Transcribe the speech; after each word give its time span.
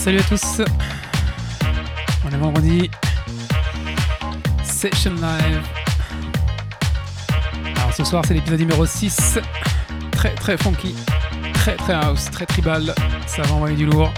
Salut 0.00 0.20
à 0.20 0.22
tous. 0.22 0.62
On 2.24 2.30
est 2.30 2.38
vendredi. 2.38 2.90
Session 4.64 5.12
live. 5.12 5.60
Alors 7.76 7.92
ce 7.92 8.04
soir 8.04 8.24
c'est 8.26 8.32
l'épisode 8.32 8.60
numéro 8.60 8.86
6. 8.86 9.38
Très 10.12 10.34
très 10.34 10.56
funky. 10.56 10.94
Très 11.52 11.76
très 11.76 11.92
house. 11.92 12.30
Très 12.30 12.46
tribal. 12.46 12.94
Ça 13.26 13.42
va 13.42 13.52
envoyer 13.52 13.76
du 13.76 13.84
lourd. 13.84 14.10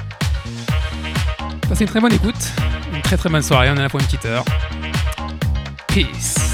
Passez 1.68 1.82
une 1.82 1.90
très 1.90 2.00
bonne 2.00 2.12
écoute. 2.12 2.52
Une 2.94 3.02
très 3.02 3.16
très 3.16 3.28
bonne 3.28 3.42
soirée. 3.42 3.68
On 3.68 3.76
est 3.76 3.82
là 3.82 3.88
pour 3.88 3.98
une 3.98 4.06
petite 4.06 4.24
heure. 4.24 4.44
Peace. 5.88 6.51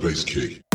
database 0.00 0.24
key. 0.24 0.69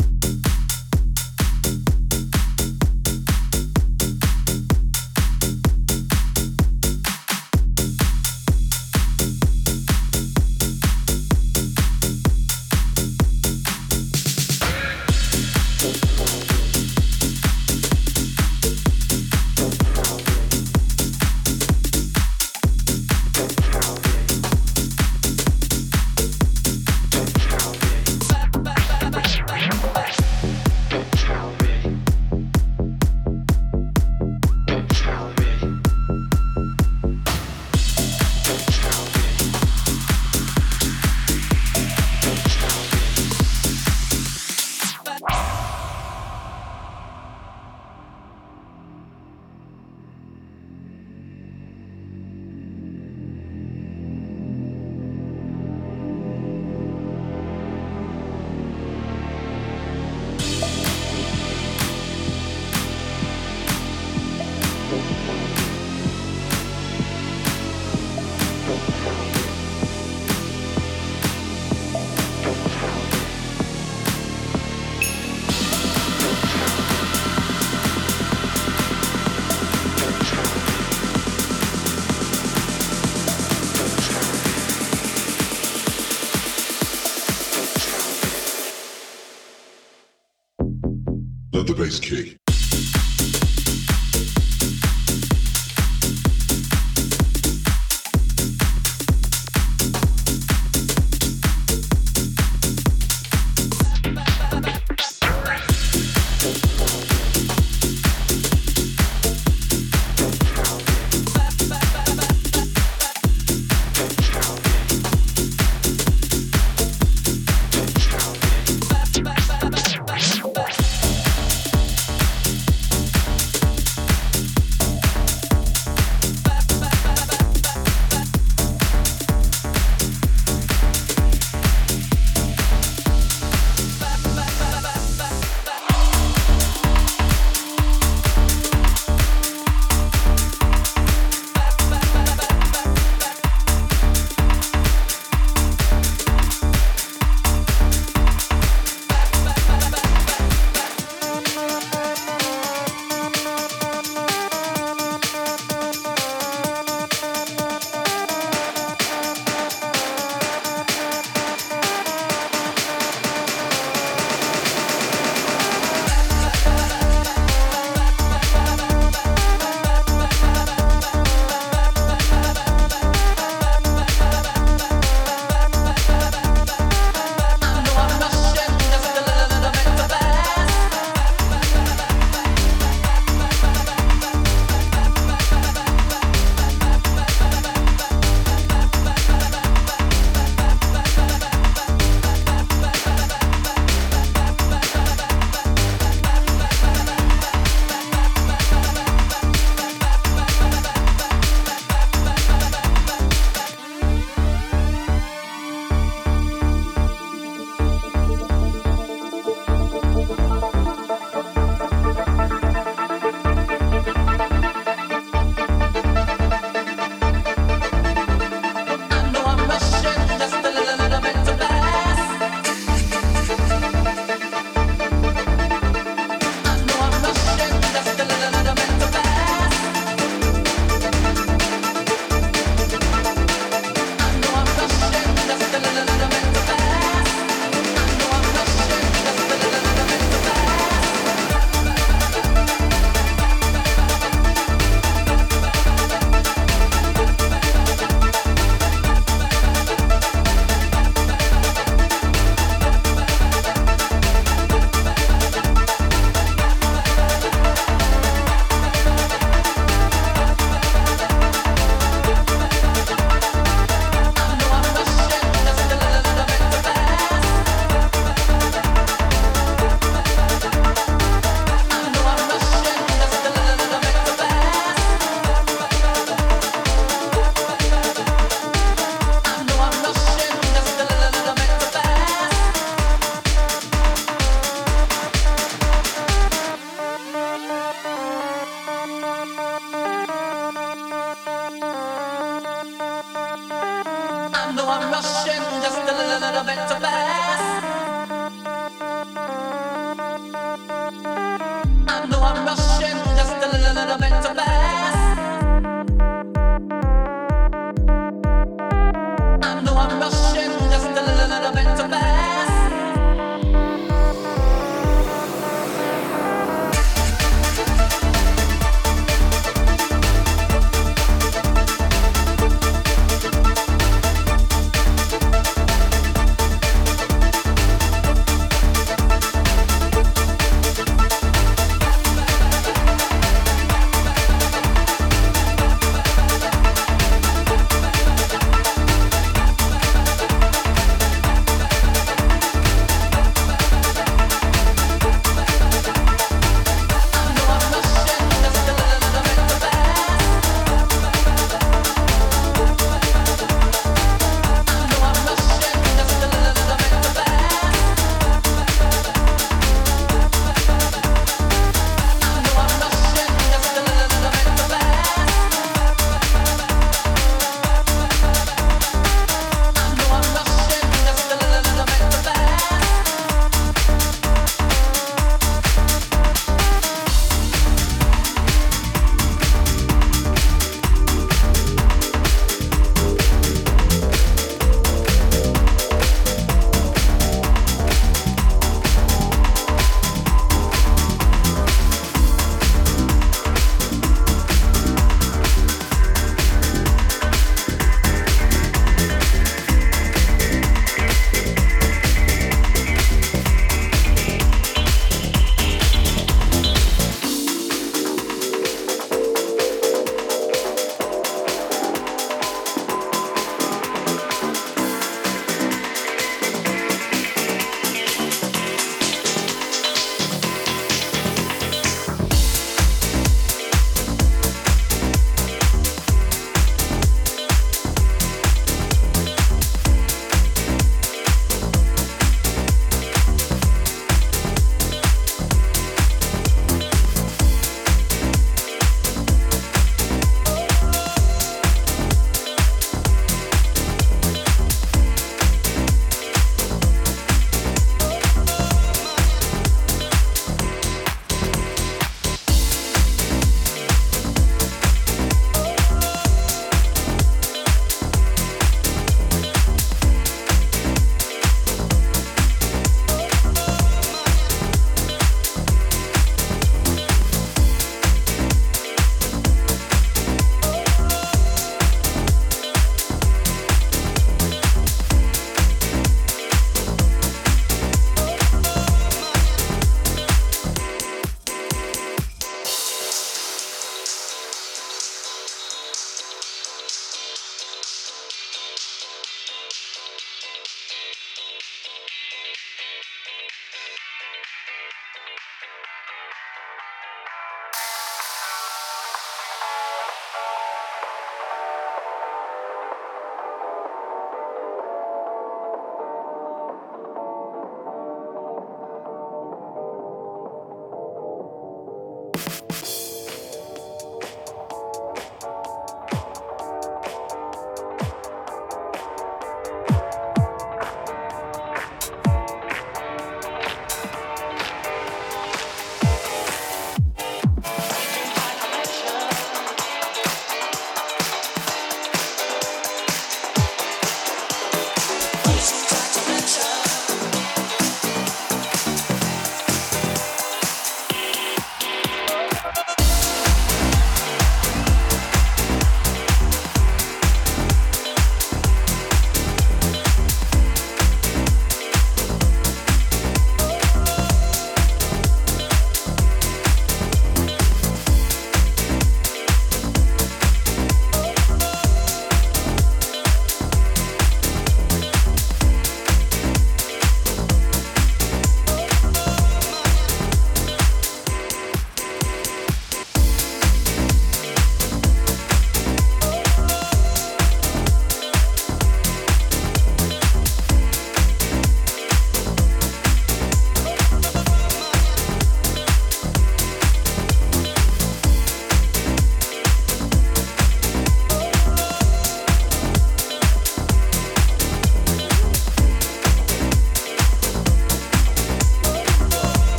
Bass 91.96 92.00
kick. 92.00 92.45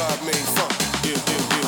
God 0.00 0.24
made 0.24 0.34
fun. 0.34 0.70
Yeah, 1.04 1.20
yeah, 1.28 1.56
yeah. 1.56 1.59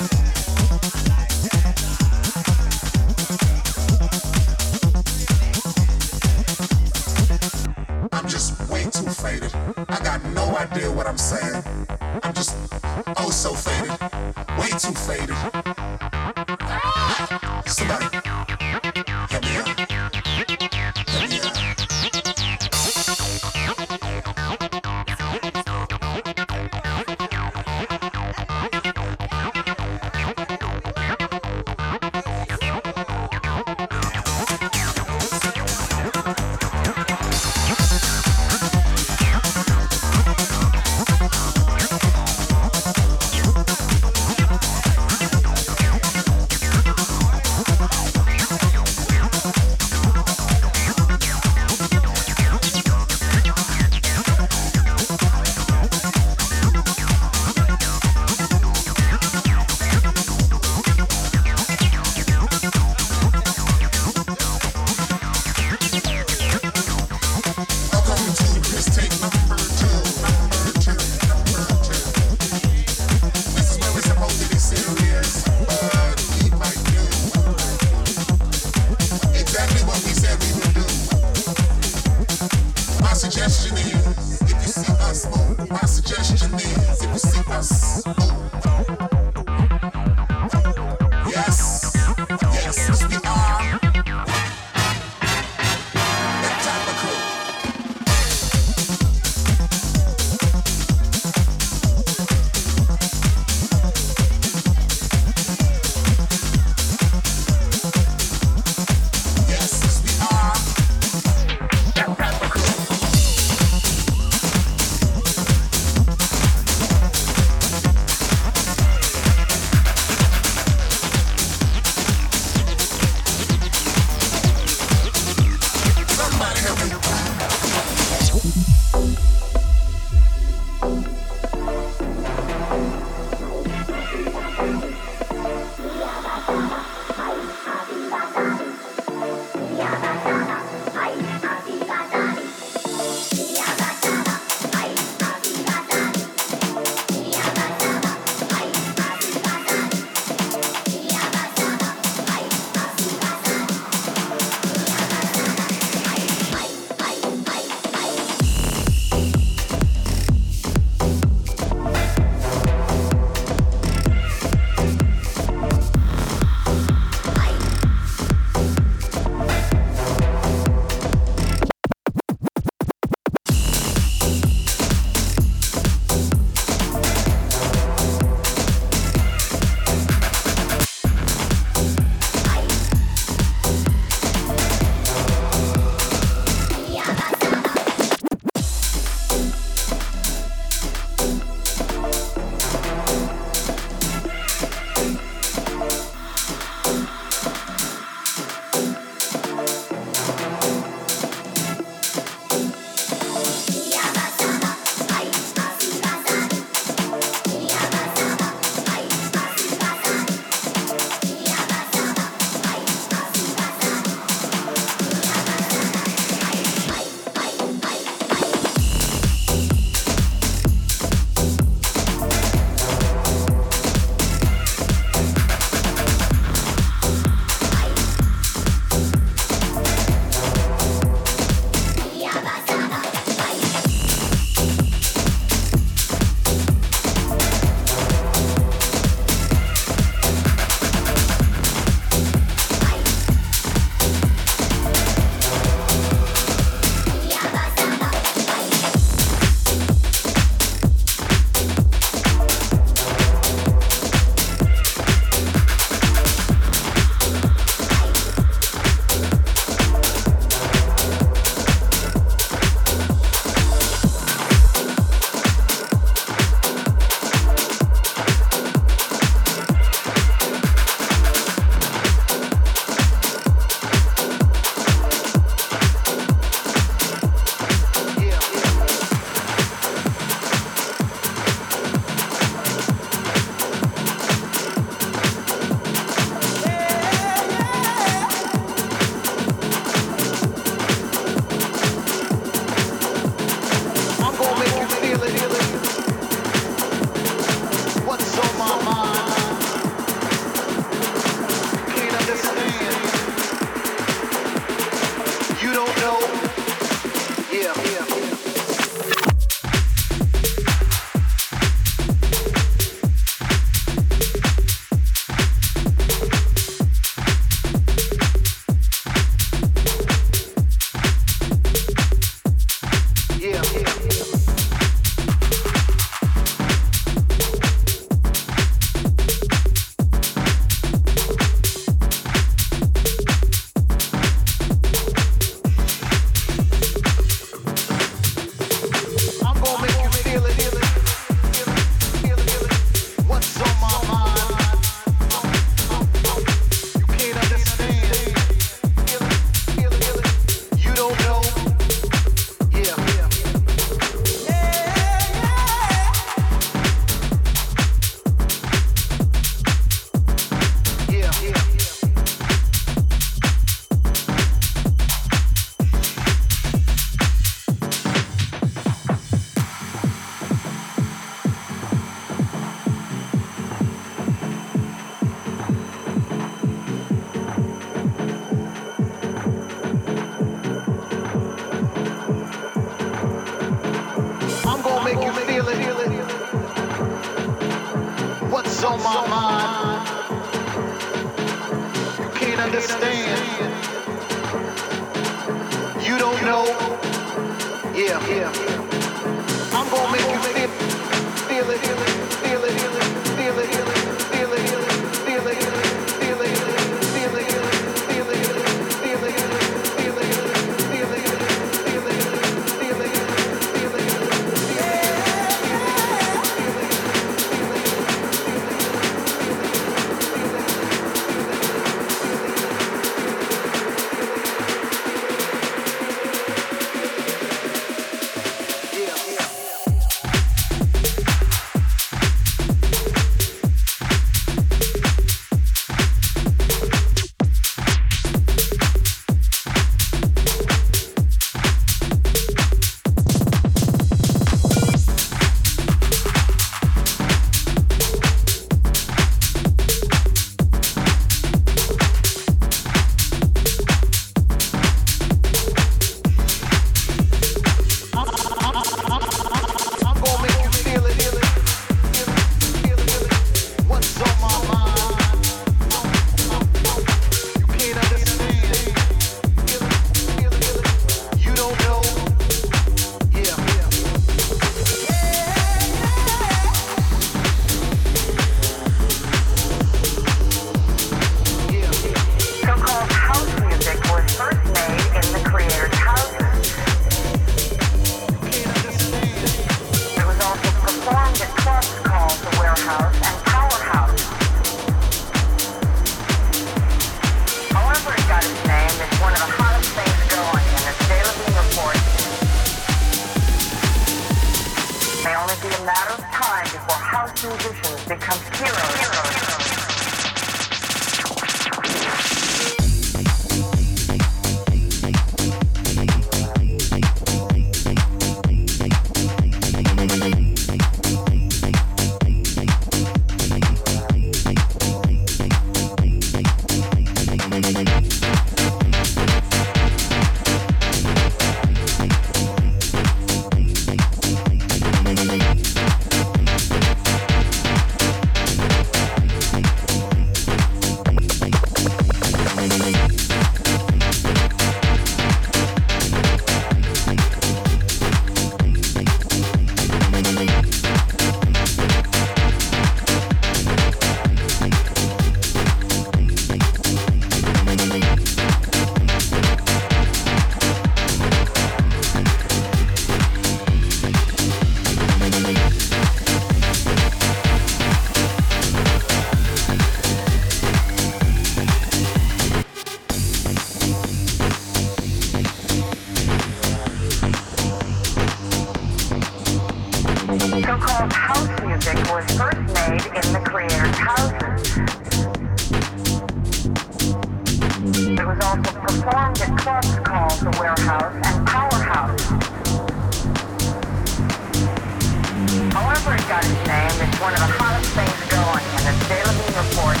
one 597.20 597.34
of 597.34 597.40
the 597.40 597.52
hottest 597.52 597.92
things 597.92 598.16
going 598.32 598.64
in 598.80 598.82
the 598.88 598.96
Daily 599.04 599.44
Report. 599.52 600.00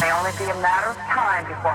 May 0.00 0.12
only 0.12 0.36
be 0.36 0.44
a 0.52 0.60
matter 0.60 0.90
of 0.90 0.96
time 1.08 1.48
before... 1.48 1.72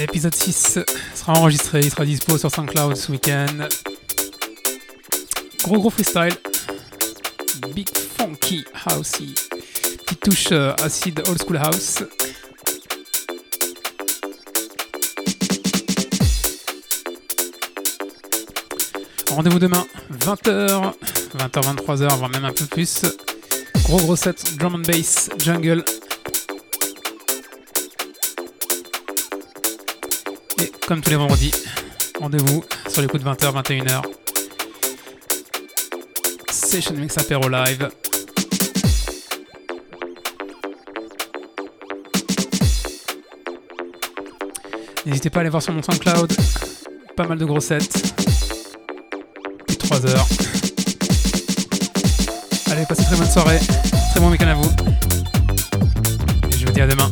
L'épisode 0.00 0.34
6 0.34 0.80
sera 1.14 1.32
enregistré, 1.34 1.78
il 1.80 1.90
sera 1.90 2.04
dispo 2.04 2.36
sur 2.36 2.50
SoundCloud 2.50 2.96
ce 2.96 3.12
week-end. 3.12 3.68
Gros 5.62 5.78
gros 5.78 5.90
freestyle. 5.90 6.34
Big 7.72 7.88
funky 8.18 8.64
housey. 8.84 9.34
Petite 10.04 10.20
touche 10.20 10.48
euh, 10.50 10.74
acide 10.82 11.22
old 11.28 11.40
school 11.40 11.56
house. 11.56 12.02
Rendez-vous 19.30 19.60
demain, 19.60 19.86
20h, 20.12 20.94
20h, 21.38 21.76
23h, 21.76 22.16
voire 22.16 22.30
même 22.30 22.44
un 22.44 22.52
peu 22.52 22.66
plus. 22.66 23.04
Gros 23.84 23.98
gros 23.98 24.16
set, 24.16 24.56
drum 24.58 24.74
and 24.74 24.82
bass, 24.82 25.28
jungle. 25.38 25.84
Comme 30.86 31.00
tous 31.00 31.10
les 31.10 31.16
vendredis, 31.16 31.52
rendez-vous 32.20 32.64
sur 32.88 33.00
les 33.00 33.08
coups 33.08 33.22
de 33.22 33.28
20h, 33.28 33.62
21h. 33.62 34.02
Session 36.50 36.94
Mix 36.94 37.16
Apéro 37.16 37.48
Live. 37.48 37.88
N'hésitez 45.06 45.30
pas 45.30 45.38
à 45.38 45.40
aller 45.40 45.50
voir 45.50 45.62
sur 45.62 45.72
mon 45.72 45.82
SoundCloud. 45.82 46.32
Pas 47.16 47.26
mal 47.26 47.38
de 47.38 47.44
gros 47.44 47.60
sets. 47.60 47.78
Plus 49.66 49.78
3 49.78 50.06
heures. 50.06 50.26
Allez, 52.70 52.84
passez 52.86 53.04
très 53.04 53.16
bonne 53.16 53.30
soirée. 53.30 53.60
Très 54.10 54.20
bon 54.20 54.30
week-end 54.30 54.48
à 54.48 54.54
vous. 54.54 54.70
Et 56.50 56.56
je 56.56 56.66
vous 56.66 56.72
dis 56.72 56.80
à 56.80 56.86
demain. 56.86 57.10